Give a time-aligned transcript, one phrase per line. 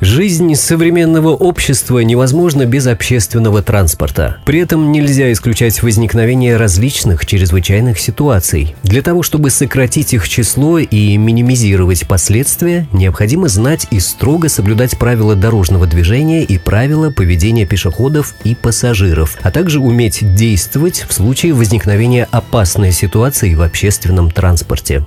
[0.00, 4.38] Жизнь современного общества невозможна без общественного транспорта.
[4.46, 8.74] При этом нельзя исключать возникновение различных чрезвычайных ситуаций.
[8.82, 15.36] Для того, чтобы сократить их число и минимизировать последствия, необходимо знать и строго соблюдать правила
[15.36, 22.26] дорожного движения и правила поведения пешеходов и пассажиров, а также уметь действовать в случае возникновения
[22.30, 25.04] опасной ситуации в общественном транспорте.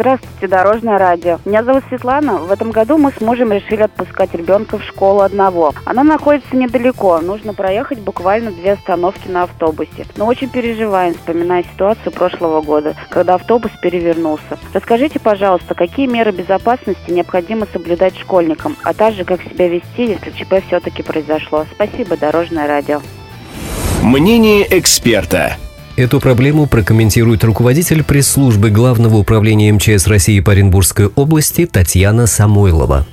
[0.00, 1.40] Здравствуйте, Дорожное радио.
[1.44, 2.38] Меня зовут Светлана.
[2.38, 5.74] В этом году мы с мужем решили отпускать ребенка в школу одного.
[5.84, 7.20] Она находится недалеко.
[7.20, 10.06] Нужно проехать буквально две остановки на автобусе.
[10.16, 14.58] Но очень переживаем, вспоминая ситуацию прошлого года, когда автобус перевернулся.
[14.72, 20.66] Расскажите, пожалуйста, какие меры безопасности необходимо соблюдать школьникам, а также как себя вести, если ЧП
[20.66, 21.66] все-таки произошло.
[21.74, 23.02] Спасибо, Дорожное радио.
[24.02, 25.58] Мнение эксперта.
[25.96, 33.06] Эту проблему прокомментирует руководитель пресс-службы Главного управления МЧС России по Оренбургской области Татьяна Самойлова.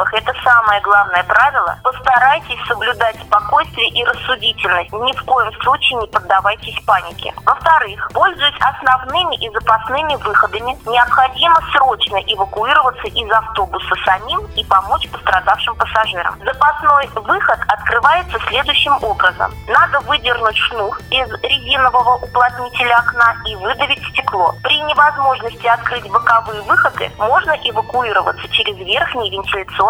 [0.00, 1.78] Во-первых, это самое главное правило.
[1.82, 4.92] Постарайтесь соблюдать спокойствие и рассудительность.
[4.92, 7.34] Ни в коем случае не поддавайтесь панике.
[7.44, 15.76] Во-вторых, пользуясь основными и запасными выходами, необходимо срочно эвакуироваться из автобуса самим и помочь пострадавшим
[15.76, 16.38] пассажирам.
[16.44, 19.52] Запасной выход открывается следующим образом.
[19.68, 24.54] Надо выдернуть шнур из резинового уплотнителя окна и выдавить стекло.
[24.62, 29.30] При невозможности открыть боковые выходы можно эвакуироваться через верхний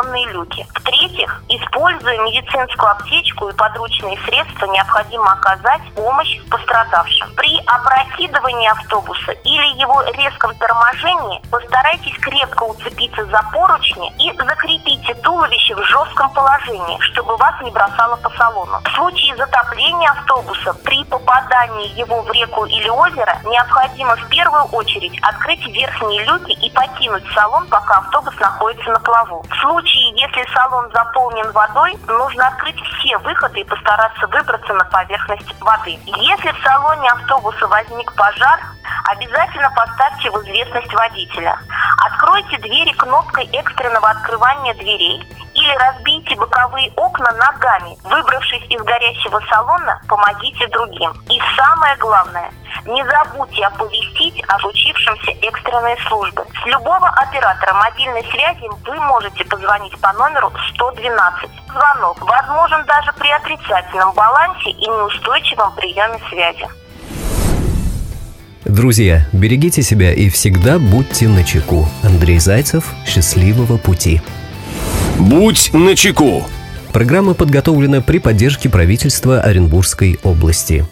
[0.01, 0.67] вентиляционные люки.
[0.75, 7.35] В-третьих, используя медицинскую аптечку и подручные средства, необходимо оказать помощь пострадавшим.
[7.37, 15.75] При опрокидывании автобуса или его резком торможении постарайтесь крепко уцепиться за поручни и закрепите туловище
[15.75, 18.81] в жестком положении, чтобы вас не бросало по салону.
[18.85, 19.60] В случае затопления
[20.09, 26.53] автобуса при попадании его в реку или озеро необходимо в первую очередь открыть верхние люки
[26.53, 29.45] и покинуть салон, пока автобус находится на плаву.
[29.49, 35.55] В случае, если салон заполнен водой, нужно открыть все выходы и постараться выбраться на поверхность
[35.61, 35.99] воды.
[36.05, 38.61] Если в салоне автобуса возник пожар,
[39.11, 41.59] обязательно поставьте в известность водителя.
[42.07, 45.23] Откройте двери кнопкой экстренного открывания дверей
[45.61, 47.97] или разбейте боковые окна ногами.
[48.05, 51.13] Выбравшись из горящего салона, помогите другим.
[51.29, 52.51] И самое главное,
[52.87, 56.45] не забудьте оповестить о случившемся экстренной службы.
[56.63, 61.51] С любого оператора мобильной связи вы можете позвонить по номеру 112.
[61.69, 66.67] Звонок возможен даже при отрицательном балансе и неустойчивом приеме связи.
[68.65, 71.87] Друзья, берегите себя и всегда будьте начеку.
[72.05, 74.23] Андрей Зайцев, счастливого пути.
[75.21, 76.45] Будь начеку.
[76.93, 80.87] Программа подготовлена при поддержке правительства Оренбургской области.